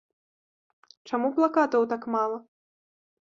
[1.11, 2.37] Чаму плакатаў так мала?